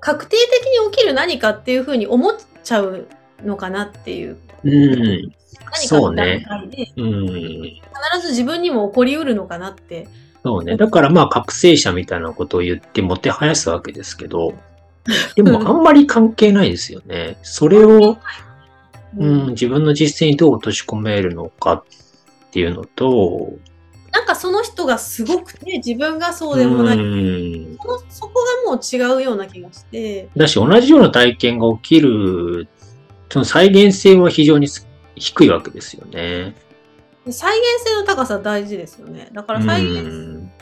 [0.00, 3.06] 確定的に起きる何かっていうふうに思っちゃう
[3.44, 4.36] のかなっていう。
[4.64, 4.72] うん。
[4.72, 6.44] 何かのそうね
[6.96, 7.26] うん。
[7.26, 7.82] 必
[8.22, 10.08] ず自分にも起こりうるのかなって。
[10.44, 10.76] そうね。
[10.76, 14.54] だからまあ、覚醒者みたいなことを言ってもてはやすわけですけど、
[15.36, 17.38] でもあんまり関係ないですよね。
[17.42, 18.18] それを、
[19.16, 21.84] うん、自分の実践にどう落とし込めるのかっ
[22.50, 23.52] ていうのと、
[24.12, 26.98] なんかその人がすごくて、自分がそうでもない。
[26.98, 30.28] うんそのそこがもう違うような気がして。
[30.36, 32.68] だし、同じような体験が起きる、
[33.30, 34.68] その再現性は非常に
[35.16, 36.54] 低いわけですよね。
[37.32, 39.28] 再現性の高さ大事ですよね。
[39.32, 40.52] だから再現、うん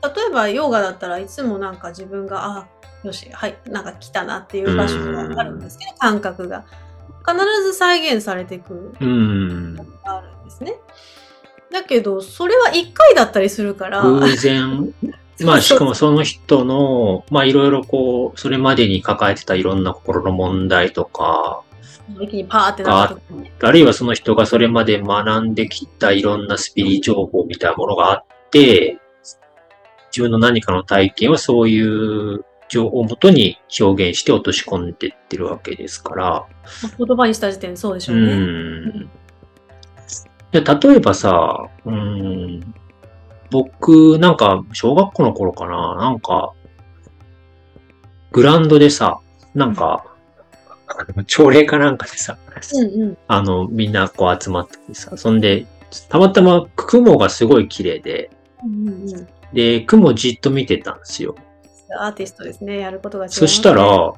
[0.00, 2.68] 例えばヨガだったらいつもなんか自分が、あ、
[3.02, 6.64] よし、はい、なんか来たなっていう場所があるんですけど、感覚が。
[7.26, 9.74] 必ず再現されていくうん。
[9.74, 10.76] のがあるんですね。
[11.70, 14.94] だけど、それは1回だったりするから、偶然、
[15.44, 21.62] まあしかもその人の、まあいろいろこう、それまでに抱えてたいろんな心の問題とか、
[22.08, 23.52] 一気にパーってなね。
[23.60, 28.98] あるいはその人がそれまで学んできたいろんなスピリ情報みたいなものがあって、
[30.10, 36.46] 自分の何かの体験をそういう情報をもとに表現して落とし込んでってるわけですから、まあ
[36.96, 38.34] 言葉にした時点でそうでしょううね。
[38.34, 39.10] ん。
[40.50, 42.74] で例えばさ、うん、
[43.50, 46.52] 僕、なんか、小学校の頃かな、なんか、
[48.32, 49.20] グラウンドでさ、
[49.54, 50.04] なんか、
[51.26, 52.36] 朝礼かなんかでさ、
[52.74, 53.18] うんうん。
[53.26, 55.66] あの、みんなこう集まっててさ、そんで、
[56.08, 58.30] たまたま雲がすごい綺麗で、
[58.64, 59.28] うんうんうん。
[59.52, 61.34] で、雲じっと見てたんですよ。
[62.00, 62.78] アーティストですね。
[62.78, 64.12] やることが違う、そしたら、、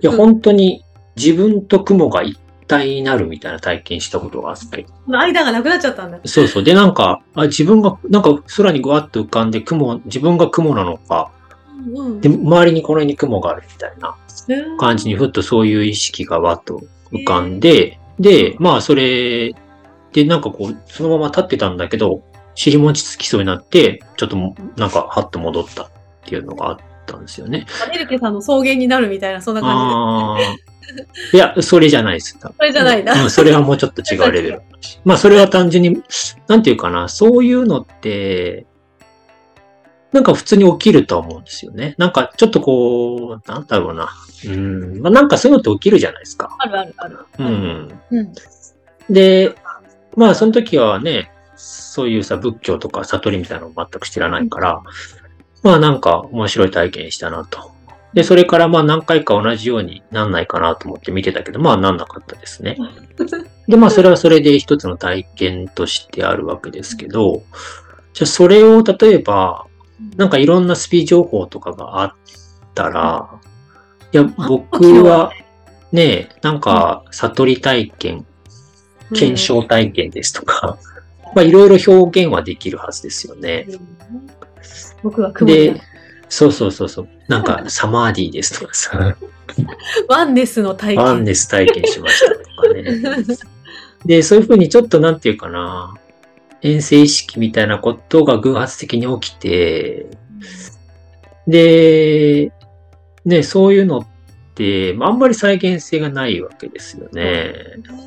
[0.00, 0.84] いや、本当に
[1.16, 2.38] 自分と雲が一
[2.68, 4.86] 体になるみたいな体験したことがあって。
[5.06, 6.20] 間がなくなっちゃったんだ。
[6.24, 6.64] そうそう。
[6.64, 11.30] で、なんか、あ自分が、なんか空にぐわっと浮かんで雲、自分が雲なのか、
[12.20, 14.16] で、周りにこの辺に雲があるみたいな
[14.48, 19.54] うん感じにふっとそういう意識がわっと浮かんで、で、まあそれ
[20.12, 22.22] でなんかこう、そのまま立ってたんだけど、
[22.54, 25.90] 尻餅つきそうになって、ちょっともなんかハッと戻ったっ
[26.24, 27.66] ていうのがあったんですよね。
[27.92, 30.40] エルケさんの草原になるみたいな、そんな感ああ。
[31.32, 32.34] いや、それじゃないです。
[32.34, 32.54] じで。
[32.58, 33.22] それじゃないな。
[33.22, 34.62] うん、それはもうちょっと違うレベル。
[35.04, 36.02] まあ、それは単純に、
[36.48, 38.66] なんていうかな、そういうのって、
[40.12, 41.94] なんか普通に起きると思うんですよね。
[41.98, 44.10] なんかちょっとこう、なんだろうな。
[44.46, 45.00] うん。
[45.00, 46.54] まあ、なんかそういうのって起きるじゃないですか。
[46.58, 47.18] あるあるある。
[47.38, 48.00] うん。
[48.10, 48.32] うん。
[49.08, 49.54] で、
[50.16, 54.82] まあ、その時はね、そういうさ、仏教とか悟りみたいなのを全く知らないから、
[55.62, 57.70] まあなんか面白い体験したなと。
[58.14, 62.76] で、それからまあ何回か同じようになんないかなと思って見てたけど、まあなんなかったですね。
[63.68, 67.42] で、まあそれはそれで一つの体験としてあるわけですけど、
[68.12, 69.66] じゃあそれを例えば、
[70.16, 72.14] なんかいろんなスピ情報とかがあっ
[72.74, 73.30] たら、
[74.12, 75.32] いや、僕は
[75.92, 78.26] ね、なんか悟り体験、
[79.14, 80.78] 検証体験ですとか、
[81.34, 83.66] まあいろいろ表現はできるはずですよね。
[85.02, 85.80] 僕は雲で、
[86.28, 87.08] そうそうそうそう。
[87.28, 89.16] なんか、サマーディーですとかさ。
[90.08, 91.04] ワンネスの体験。
[91.04, 92.84] ワンネス体験しましたとかね。
[94.06, 95.94] で、そういうふうにちょっとなんていうかな、
[96.62, 100.06] 遠征意識みたいなことが偶発的に起きて、
[101.46, 102.52] で、
[103.24, 104.06] ね、そういうのっ
[104.54, 107.54] て、あんまり再現性がないわけですよね。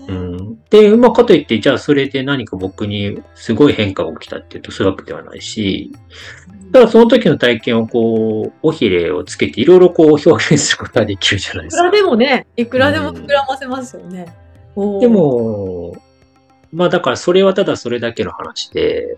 [0.07, 0.59] うん。
[0.69, 5.91] で、まあ、かといって、じゃあそれで何か僕にすごい変化が起きたっていうと、そういうわけではないし、
[6.71, 11.87] ただその時の体験をこう、おひれをつけていろいろこう表現することができるじゃないですか。
[11.87, 14.33] いくらでもね、いくらでも膨らませますよね。
[14.75, 15.97] うん、でも、
[16.75, 19.17] まあだからそれはただそれだけの話で、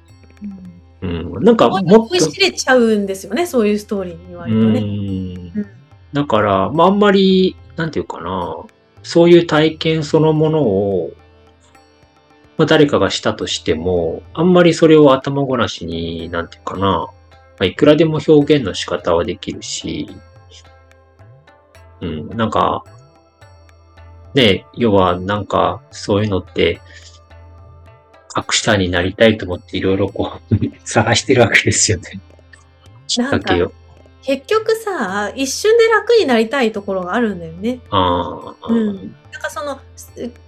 [1.01, 1.95] うん、うん、なんかもっと。
[2.01, 4.79] 思い知れちゃうんですよね、そういうストーリーに割とね。
[4.79, 5.67] うん、
[6.13, 8.55] だから、まああんまり、なんていうかな、
[9.01, 11.11] そういう体験そのものを、
[12.57, 17.07] まあ誰かがしたとしても、あんまりそれを頭ごなしに、なんていうかな、
[17.59, 20.07] まあ、いくらでも表現の仕方はできるし、
[22.01, 22.83] うん、なんか、
[24.35, 26.79] ね、要はなんかそういうのって、
[28.37, 32.19] 格下になりたいと思っていろいろこう探してるわけですよね。
[33.07, 33.71] きっかけを。
[34.21, 37.79] 結局さ、一瞬で楽になりたいところがあるんだよね。
[37.89, 38.67] ああ。
[38.67, 39.15] うん。
[39.31, 39.79] なんかその、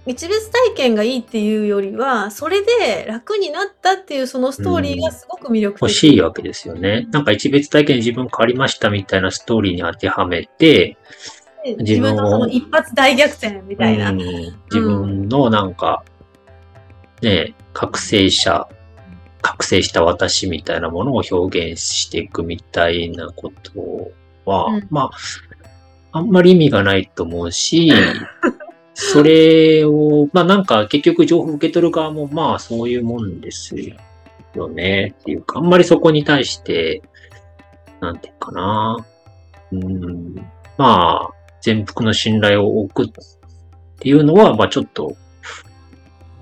[0.06, 5.82] 一別体験がいいっていうよりは、それで楽になったっていうそのストーリーがすごく魅力的。
[5.82, 7.08] 欲しいわけですよね。
[7.10, 10.96] なんか一別体験自分変わりましたみたいなストーリーに当てはめて、
[11.78, 14.12] 自分のその一発大逆転みたいな。
[14.12, 16.04] 自分のなんか、
[17.22, 18.68] ね、覚醒者
[19.42, 24.12] 覚醒した私みたいなものを表現していくみたいなこと
[24.44, 25.10] は、うん、ま
[26.12, 27.92] あ、あんまり意味がないと思うし、
[28.94, 33.74] それを、まあなんか結局情報受け取る側もまあそういうもんです
[34.54, 37.02] よねっていうか、あんまりそこに対して、
[38.00, 39.06] なんていうかな。
[39.72, 40.34] うん、
[40.76, 41.30] まあ、
[41.60, 43.12] 全幅の信頼を置くっ
[44.00, 45.16] ていうのは、まあちょっと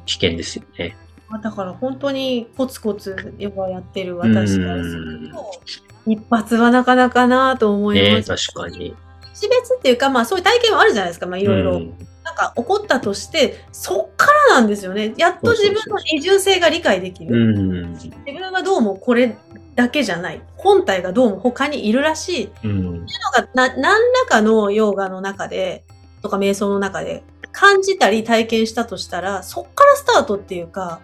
[0.08, 0.96] 危険ですよね。
[1.42, 5.60] だから本当にコツコツヨガやってる私からすると、
[6.06, 8.30] 一発はなかなかなと思います。
[8.30, 8.96] ね、確かに。
[9.34, 11.80] 死別っていうか、まあそういう体験はあるじゃないですか、まあいろいろ。
[12.24, 15.12] なんか起こったとして、そっからなんですよね。
[15.18, 17.54] やっと自分の二重性が理解できる。
[17.94, 19.36] 自分はどうもこれ
[19.74, 20.40] だけじゃない。
[20.56, 22.44] 本体がどうも他にいるらしい。
[22.46, 23.00] っていうの
[23.34, 25.84] がな何らかのヨガの中で、
[26.22, 27.22] とか瞑想の中で
[27.58, 31.00] 感じたり体験したとしたら、そっからスタートっていうか、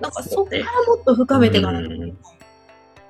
[0.00, 2.14] なんかそこからもっと深めていかないといけない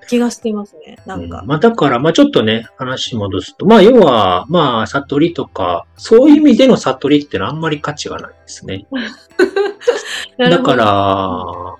[0.08, 0.98] 気がしてますね。
[1.06, 1.42] なんか。
[1.42, 8.88] うん、まあだから、まあちょっとね、話戻すと、まあ要は、まあ悟りとか、そういう意味での悟りってのはあんまり価値がないですね。
[10.36, 10.86] だから、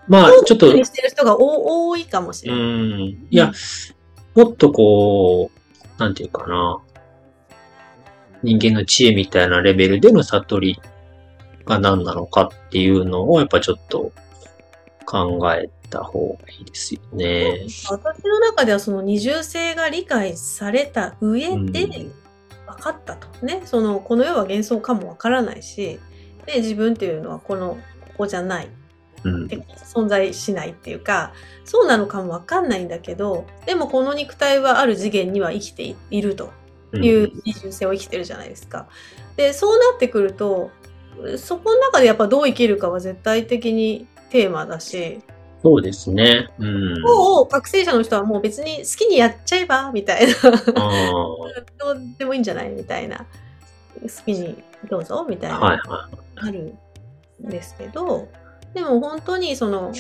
[0.07, 0.71] まあちょっと。
[0.71, 2.61] してる人が多いかもしれない。
[2.61, 3.01] うん。
[3.03, 3.53] いや、
[4.37, 6.79] もっとこう、なんていうかな。
[8.47, 10.81] 人間の知恵みたいなレベルでの悟り
[11.65, 14.13] が何なのかっていうのを、やっぱちょっと
[15.05, 17.67] 考えた方がいいですよね。
[17.91, 22.13] 私の中ではその二重性が理解された上で分
[22.81, 23.27] かったと。
[23.43, 23.63] うん、ね。
[23.65, 25.99] その、この世は幻想かも分からないし、
[26.47, 28.69] で、自分っていうのはこの、ここじゃない。
[29.25, 29.47] うん、
[29.93, 31.33] 存在しないっていうか、
[31.65, 36.53] そうなのかも分かんないんだけど、でもこの肉体はある次元には生きていると
[36.99, 38.87] いう二重性を生きてるじゃないですか。
[39.37, 40.71] で、そうなってくると、
[41.39, 45.21] そこの中でやっぱどう生きるかは絶対的にテーマだし。
[45.63, 46.49] そうですね。
[46.59, 47.03] うん。
[47.03, 50.35] もう、学生者の人はもう別に好きにやっちゃえば、みたいな。
[51.79, 53.27] どうでもいいんじゃないみたいな。
[54.03, 55.59] 好きにどうぞ、みたいな。
[55.59, 56.19] はいはい。
[56.37, 56.75] ある
[57.45, 58.29] んですけど、
[58.75, 59.93] でも本当にその、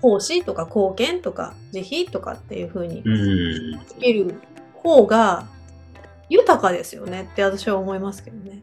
[0.00, 3.04] 奉仕とか貢献とか慈悲とかっていうふうに
[3.86, 4.34] つける
[4.74, 5.46] 方が
[6.32, 8.62] 豊かですよねって私は思いますけどね。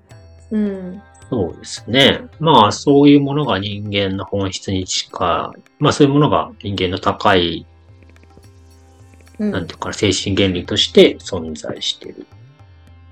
[0.51, 1.01] うん。
[1.29, 2.21] そうですね。
[2.39, 5.61] まあ、そういうものが人間の本質に近い。
[5.77, 7.67] まあ、そういうものが人間の高い、
[9.37, 12.25] うん、なんていうか、精神原理として存在してる。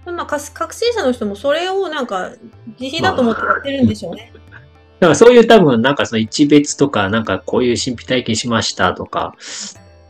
[0.05, 2.31] まあ、覚醒者の人もそれをなんか、
[2.79, 4.31] 慈悲だと思ってやってるんでしょうね。
[4.33, 4.59] まあ、
[4.99, 9.35] だからそういう多分、なんかその一別とか、なんかこういう神秘体験しましたとか、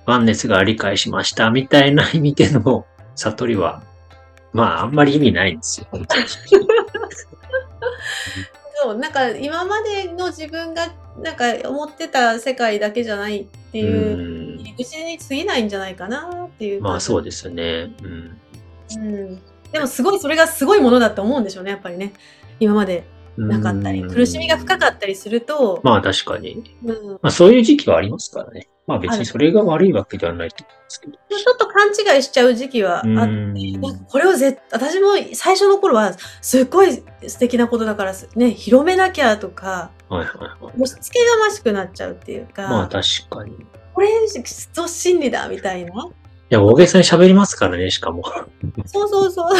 [0.05, 3.83] ワンネスが理解しましたみたいな意味での悟りは、
[4.57, 5.87] まあ、あんまり意味ないんですよ。
[8.79, 18.37] そうなんか今までの自分がなんか思ってた世界だけじゃないっていう入り口に過ぎないんじゃないかなっていうまあそうですね、うん、
[18.95, 19.41] うん、
[19.71, 22.13] でもすごいそれがすごいものだと思うんでしょうねやっぱりね。
[22.59, 23.03] 今まで
[23.37, 26.63] なかったり、苦しみが深かったりすると、まあ確かに。
[26.83, 28.67] うん、まあそういう時期はありますからね。
[28.87, 31.13] まあ別にそれが悪いわけではないと思うんですけど。
[31.13, 40.81] ちょっと勘違いしちゃう時期はあって、うんなんかこれをぜ私も最初の頃はすっごい素敵なことだからね、広めなきゃとか、はいはいはい。
[40.81, 43.53] 押し付けがましくなっちゃうっていうか、まあ確かに。
[43.53, 43.55] い
[43.93, 45.91] これぞ真理だみたいな。
[46.49, 48.23] や、大げさに喋りますからね、しかも。
[48.85, 49.51] そうそうそう。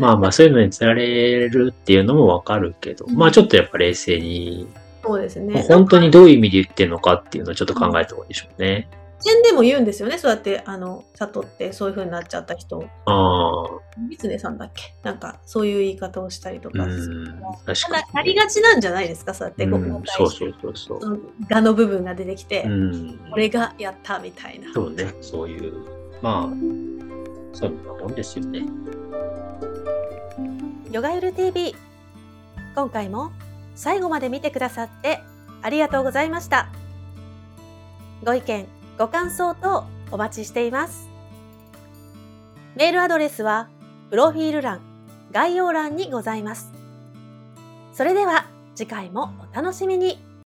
[0.00, 4.66] まあまあそういうのに釣られるっていうのもわかるけど、まあちょっとやっぱ冷静に、
[5.04, 5.62] そうですね。
[5.62, 8.88] 本当にどういう意味で言ってるのかっていうのをちょっと考えた方がいいでしょうね。
[9.22, 10.18] 点でも言うんですよね。
[10.18, 12.84] そうやって、あの、悟ってそういう風になっちゃった人。
[13.06, 14.94] ああ、ミツネさんだっけ？
[15.02, 16.78] なんか、そういう言い方をしたりとか。
[16.78, 18.14] ただ、かに。
[18.14, 19.34] なりがちなんじゃないですか？
[19.34, 21.00] そうやって、うんここ、そうそうそうそう。
[21.00, 23.18] その画の部分が出てきて、うん。
[23.30, 24.72] これがやったみたいな。
[24.72, 25.72] そうね、そういう、
[26.22, 26.56] まあ、
[27.52, 28.66] そういうもんですよね。
[30.90, 31.76] ヨガユル TV
[32.74, 33.30] 今回も
[33.74, 35.20] 最後まで見てくださって
[35.60, 36.70] ありがとうございました
[38.24, 38.66] ご意見
[38.98, 41.08] ご感想等お待ちしています。
[42.74, 43.68] メールアドレスは
[44.10, 44.80] プロフィール欄
[45.30, 46.72] 概要欄にございます。
[47.92, 50.27] それでは次回もお楽しみに。